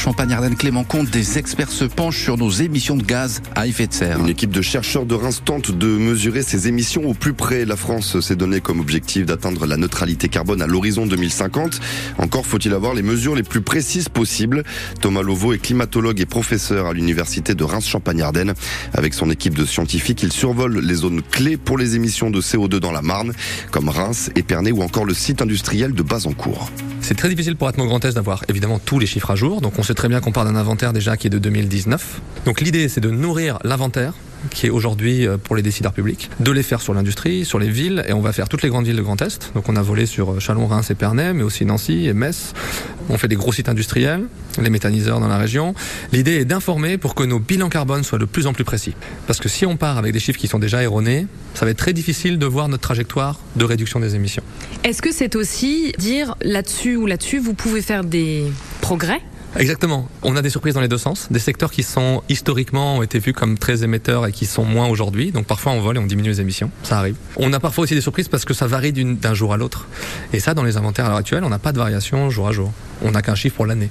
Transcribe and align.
Champagne-Ardenne 0.00 0.56
Clément 0.56 0.82
Comte, 0.82 1.10
des 1.10 1.36
experts 1.36 1.70
se 1.70 1.84
penchent 1.84 2.22
sur 2.22 2.38
nos 2.38 2.48
émissions 2.48 2.96
de 2.96 3.02
gaz 3.02 3.42
à 3.54 3.66
effet 3.66 3.86
de 3.86 3.92
serre. 3.92 4.18
Une 4.18 4.30
équipe 4.30 4.50
de 4.50 4.62
chercheurs 4.62 5.04
de 5.04 5.14
Reims 5.14 5.42
tente 5.44 5.72
de 5.72 5.86
mesurer 5.86 6.42
ces 6.42 6.68
émissions 6.68 7.04
au 7.04 7.12
plus 7.12 7.34
près. 7.34 7.66
La 7.66 7.76
France 7.76 8.18
s'est 8.20 8.34
donné 8.34 8.62
comme 8.62 8.80
objectif 8.80 9.26
d'atteindre 9.26 9.66
la 9.66 9.76
neutralité 9.76 10.30
carbone 10.30 10.62
à 10.62 10.66
l'horizon 10.66 11.06
2050. 11.06 11.80
Encore 12.16 12.46
faut-il 12.46 12.72
avoir 12.72 12.94
les 12.94 13.02
mesures 13.02 13.34
les 13.34 13.42
plus 13.42 13.60
précises 13.60 14.08
possibles. 14.08 14.64
Thomas 15.02 15.20
Lovo 15.20 15.52
est 15.52 15.58
climatologue 15.58 16.18
et 16.18 16.26
professeur 16.26 16.86
à 16.86 16.94
l'université 16.94 17.54
de 17.54 17.62
Reims-Champagne-Ardenne. 17.62 18.54
Avec 18.94 19.12
son 19.12 19.30
équipe 19.30 19.54
de 19.54 19.66
scientifiques, 19.66 20.22
il 20.22 20.32
survole 20.32 20.78
les 20.78 20.94
zones 20.94 21.20
clés 21.20 21.58
pour 21.58 21.76
les 21.76 21.94
émissions 21.94 22.30
de 22.30 22.40
CO2 22.40 22.78
dans 22.78 22.92
la 22.92 23.02
Marne, 23.02 23.34
comme 23.70 23.90
Reims, 23.90 24.30
Épernay 24.34 24.72
ou 24.72 24.80
encore 24.80 25.04
le 25.04 25.12
site 25.12 25.42
industriel 25.42 25.92
de 25.92 26.02
Bazancourt. 26.02 26.70
C'est 27.02 27.16
très 27.16 27.28
difficile 27.28 27.56
pour 27.56 27.68
Atmo 27.68 27.86
Grand 27.86 28.04
Est 28.04 28.14
d'avoir 28.14 28.44
évidemment 28.48 28.78
tous 28.78 28.98
les 28.98 29.06
chiffres 29.06 29.30
à 29.30 29.34
jour. 29.34 29.60
Donc 29.60 29.78
on 29.78 29.82
sait 29.82 29.94
très 29.94 30.08
bien 30.08 30.20
qu'on 30.20 30.32
part 30.32 30.44
d'un 30.44 30.56
inventaire 30.56 30.92
déjà 30.92 31.16
qui 31.16 31.26
est 31.26 31.30
de 31.30 31.38
2019. 31.38 32.20
Donc 32.44 32.60
l'idée 32.60 32.88
c'est 32.88 33.00
de 33.00 33.10
nourrir 33.10 33.58
l'inventaire 33.64 34.14
qui 34.50 34.66
est 34.66 34.70
aujourd'hui 34.70 35.26
euh, 35.26 35.36
pour 35.36 35.56
les 35.56 35.62
décideurs 35.62 35.92
publics, 35.92 36.30
de 36.40 36.50
les 36.50 36.62
faire 36.62 36.80
sur 36.80 36.94
l'industrie, 36.94 37.44
sur 37.44 37.58
les 37.58 37.68
villes, 37.68 38.04
et 38.08 38.12
on 38.12 38.20
va 38.20 38.32
faire 38.32 38.48
toutes 38.48 38.62
les 38.62 38.68
grandes 38.68 38.86
villes 38.86 38.96
de 38.96 39.02
Grand 39.02 39.20
Est. 39.20 39.52
Donc 39.54 39.68
on 39.68 39.76
a 39.76 39.82
volé 39.82 40.06
sur 40.06 40.32
euh, 40.32 40.40
Chalon, 40.40 40.66
Reims 40.66 40.90
et 40.90 40.94
Pernay, 40.94 41.32
mais 41.32 41.42
aussi 41.42 41.64
Nancy 41.64 42.06
et 42.06 42.12
Metz. 42.12 42.54
On 43.08 43.18
fait 43.18 43.28
des 43.28 43.36
gros 43.36 43.52
sites 43.52 43.68
industriels, 43.68 44.24
les 44.60 44.70
méthaniseurs 44.70 45.20
dans 45.20 45.28
la 45.28 45.38
région. 45.38 45.74
L'idée 46.12 46.36
est 46.36 46.44
d'informer 46.44 46.96
pour 46.96 47.14
que 47.14 47.24
nos 47.24 47.38
bilans 47.38 47.68
carbone 47.68 48.04
soient 48.04 48.18
de 48.18 48.24
plus 48.24 48.46
en 48.46 48.52
plus 48.52 48.64
précis. 48.64 48.94
Parce 49.26 49.40
que 49.40 49.48
si 49.48 49.66
on 49.66 49.76
part 49.76 49.98
avec 49.98 50.12
des 50.12 50.20
chiffres 50.20 50.38
qui 50.38 50.48
sont 50.48 50.58
déjà 50.58 50.82
erronés, 50.82 51.26
ça 51.54 51.64
va 51.64 51.72
être 51.72 51.78
très 51.78 51.92
difficile 51.92 52.38
de 52.38 52.46
voir 52.46 52.68
notre 52.68 52.82
trajectoire 52.82 53.40
de 53.56 53.64
réduction 53.64 54.00
des 54.00 54.14
émissions. 54.14 54.42
Est-ce 54.84 55.02
que 55.02 55.12
c'est 55.12 55.34
aussi 55.36 55.92
dire 55.98 56.34
là-dessus 56.42 56.96
ou 56.96 57.06
là-dessus, 57.06 57.38
vous 57.38 57.54
pouvez 57.54 57.82
faire 57.82 58.04
des 58.04 58.44
progrès 58.80 59.20
Exactement. 59.56 60.08
On 60.22 60.36
a 60.36 60.42
des 60.42 60.50
surprises 60.50 60.74
dans 60.74 60.80
les 60.80 60.88
deux 60.88 60.98
sens. 60.98 61.28
Des 61.30 61.38
secteurs 61.38 61.70
qui 61.70 61.82
sont 61.82 62.22
historiquement 62.28 62.98
ont 62.98 63.02
été 63.02 63.18
vus 63.18 63.32
comme 63.32 63.58
très 63.58 63.82
émetteurs 63.82 64.26
et 64.26 64.32
qui 64.32 64.46
sont 64.46 64.64
moins 64.64 64.88
aujourd'hui. 64.88 65.32
Donc 65.32 65.46
parfois 65.46 65.72
on 65.72 65.80
vole 65.80 65.96
et 65.96 65.98
on 65.98 66.06
diminue 66.06 66.28
les 66.28 66.40
émissions. 66.40 66.70
Ça 66.82 66.98
arrive. 66.98 67.16
On 67.36 67.52
a 67.52 67.58
parfois 67.60 67.84
aussi 67.84 67.94
des 67.94 68.00
surprises 68.00 68.28
parce 68.28 68.44
que 68.44 68.54
ça 68.54 68.66
varie 68.66 68.92
d'un 68.92 69.34
jour 69.34 69.52
à 69.52 69.56
l'autre. 69.56 69.88
Et 70.32 70.40
ça, 70.40 70.54
dans 70.54 70.62
les 70.62 70.76
inventaires 70.76 71.06
à 71.06 71.08
l'heure 71.08 71.18
actuelle, 71.18 71.44
on 71.44 71.48
n'a 71.48 71.58
pas 71.58 71.72
de 71.72 71.78
variation 71.78 72.30
jour 72.30 72.48
à 72.48 72.52
jour. 72.52 72.72
On 73.02 73.10
n'a 73.12 73.22
qu'un 73.22 73.34
chiffre 73.34 73.56
pour 73.56 73.66
l'année. 73.66 73.90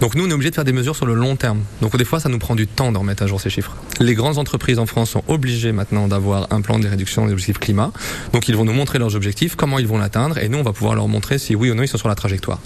Donc 0.00 0.14
nous, 0.14 0.26
on 0.26 0.30
est 0.30 0.32
obligé 0.32 0.50
de 0.50 0.54
faire 0.54 0.64
des 0.64 0.72
mesures 0.72 0.96
sur 0.96 1.06
le 1.06 1.14
long 1.14 1.36
terme. 1.36 1.60
Donc 1.80 1.96
des 1.96 2.04
fois, 2.04 2.20
ça 2.20 2.28
nous 2.28 2.38
prend 2.38 2.54
du 2.54 2.66
temps 2.66 2.92
de 2.92 2.98
remettre 2.98 3.22
à 3.22 3.26
jour 3.26 3.40
ces 3.40 3.50
chiffres. 3.50 3.76
Les 4.00 4.14
grandes 4.14 4.36
entreprises 4.36 4.78
en 4.78 4.86
France 4.86 5.10
sont 5.10 5.22
obligées 5.28 5.72
maintenant 5.72 6.08
d'avoir 6.08 6.48
un 6.50 6.60
plan 6.60 6.78
de 6.78 6.86
réduction 6.86 7.26
des 7.26 7.32
objectifs 7.32 7.58
climat. 7.58 7.92
Donc 8.32 8.48
ils 8.48 8.56
vont 8.56 8.64
nous 8.64 8.72
montrer 8.72 8.98
leurs 8.98 9.14
objectifs, 9.14 9.54
comment 9.54 9.78
ils 9.78 9.86
vont 9.86 9.98
l'atteindre, 9.98 10.38
et 10.38 10.48
nous, 10.48 10.58
on 10.58 10.62
va 10.62 10.72
pouvoir 10.72 10.94
leur 10.94 11.08
montrer 11.08 11.38
si 11.38 11.54
oui 11.54 11.70
ou 11.70 11.74
non 11.74 11.82
ils 11.82 11.88
sont 11.88 11.98
sur 11.98 12.08
la 12.08 12.14
trajectoire. 12.14 12.60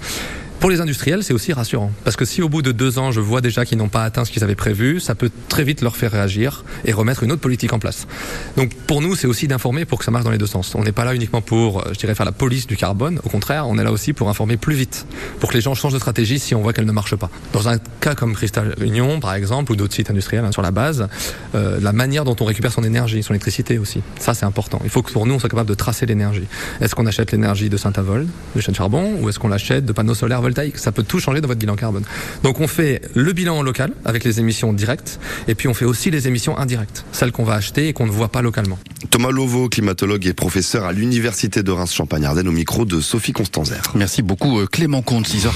Pour 0.63 0.71
les 0.71 0.81
industriels, 0.81 1.25
c'est 1.25 1.35
aussi 1.35 1.53
rassurant. 1.53 1.91
Parce 2.05 2.15
que 2.15 2.25
si 2.25 2.41
au 2.41 2.49
bout 2.49 2.63
de 2.63 2.71
deux 2.71 3.01
ans, 3.01 3.11
je 3.11 3.19
vois 3.19 3.41
déjà 3.41 3.65
qu'ils 3.65 3.79
n'ont 3.79 3.89
pas 3.89 4.05
atteint 4.05 4.25
ce 4.25 4.31
qu'ils 4.31 4.45
avaient 4.45 4.55
prévu, 4.55 5.01
ça 5.01 5.17
peut 5.17 5.29
très 5.49 5.65
vite 5.65 5.81
leur 5.81 5.97
faire 5.97 6.13
réagir 6.13 6.65
et 6.85 6.93
remettre 6.93 7.25
une 7.25 7.33
autre 7.33 7.41
politique 7.41 7.73
en 7.73 7.81
place. 7.81 8.07
Donc 8.57 8.73
pour 8.87 9.01
nous, 9.01 9.17
c'est 9.17 9.27
aussi 9.27 9.49
d'informer 9.49 9.87
pour 9.87 9.99
que 9.99 10.05
ça 10.05 10.13
marche 10.13 10.25
dans 10.25 10.31
les 10.31 10.39
deux 10.39 10.47
sens. 10.47 10.77
On 10.77 10.85
n'est 10.85 10.93
pas 10.93 11.05
là 11.05 11.17
uniquement 11.17 11.41
pour, 11.41 11.81
euh, 11.81 11.91
je 11.95 11.99
dirais, 11.99 12.15
faire 12.15 12.27
la 12.27 12.31
police 12.31 12.69
du 12.69 12.77
carbone. 12.77 13.19
Au 13.25 13.29
contraire, 13.29 13.67
on 13.67 13.77
est 13.77 13.83
là 13.83 13.91
aussi 13.91 14.13
pour 14.13 14.29
informer 14.29 14.57
plus 14.57 14.77
vite, 14.77 15.05
pour 15.41 15.51
que 15.51 15.55
les 15.57 15.61
gens 15.61 15.75
changent 15.75 15.95
de 15.95 15.99
stratégie 15.99 16.39
si 16.39 16.55
on 16.55 16.63
voit 16.63 16.73
qu'elle 16.73 16.87
ne 16.87 16.93
marche 16.93 17.17
pas. 17.17 17.29
Dans 17.53 17.69
un 17.69 17.79
cas 17.99 18.15
comme 18.15 18.33
Cristal 18.33 18.77
Union, 18.81 19.19
par 19.19 19.35
exemple, 19.35 19.73
ou 19.73 19.75
d'autres 19.75 19.95
sites 19.95 20.11
industriels 20.11 20.45
hein, 20.45 20.53
sur 20.53 20.63
la 20.63 20.71
base, 20.71 21.09
euh, 21.57 21.81
la 21.83 21.93
manière 21.93 22.23
dont 22.23 22.37
on 22.39 22.45
récupère 22.45 22.71
son 22.71 22.85
énergie, 22.85 23.25
son 23.25 23.33
électricité 23.33 23.79
aussi, 23.79 24.01
ça 24.21 24.33
c'est 24.33 24.47
important. 24.47 24.81
Il 24.85 24.91
faut 24.91 25.03
que 25.03 25.11
pour 25.11 25.27
nous, 25.27 25.35
on 25.35 25.41
soit 25.41 25.49
capable 25.49 25.71
de 25.71 25.75
tracer 25.75 26.07
l'énergie. 26.07 26.47
Est-ce 26.81 26.95
qu'on 26.95 27.07
achète 27.07 27.33
l'énergie 27.33 27.69
de 27.69 27.77
Saint-Avold, 27.77 28.29
de 28.55 28.61
chêne 28.61 28.77
charbon, 28.77 29.17
ou 29.21 29.29
est-ce 29.29 29.41
qu'on 29.41 29.49
l'achète 29.49 29.85
de 29.85 29.93
panneaux 29.93 30.15
solaires 30.15 30.41
Ça 30.77 30.93
peut 30.93 31.03
tout 31.03 31.21
changer 31.21 31.41
dans 31.41 31.49
votre 31.49 31.61
bilan 31.61 31.77
carbone. 31.77 32.05
Donc 32.43 32.61
on 32.61 32.67
fait 32.67 33.03
le 33.15 33.33
bilan 33.33 33.63
local 33.63 33.93
avec 34.05 34.25
les 34.25 34.41
émissions 34.41 34.73
directes 34.73 35.19
et 35.49 35.55
puis 35.55 35.69
on 35.69 35.75
fait 35.75 35.85
aussi 35.85 36.11
les 36.11 36.29
émissions 36.29 36.59
indirectes, 36.59 37.05
celles 37.13 37.33
qu'on 37.33 37.45
va 37.45 37.55
acheter 37.55 37.89
et 37.89 37.93
qu'on 37.93 38.07
ne 38.07 38.11
voit 38.11 38.29
pas 38.29 38.43
localement. 38.43 38.79
Thomas 39.11 39.31
Lovo, 39.31 39.69
climatologue 39.69 40.27
et 40.27 40.33
professeur 40.33 40.85
à 40.85 40.93
l'université 40.93 41.63
de 41.63 41.71
Reims-Champagne-Ardenne 41.71 42.49
au 42.49 42.53
micro 42.53 42.85
de 42.85 43.01
Sophie 43.01 43.33
Constanzer. 43.33 43.83
Merci 43.95 44.23
beaucoup 44.23 44.61
euh, 44.61 44.67
Clément 44.67 45.03
Comte, 45.03 45.29
6h 45.29 45.53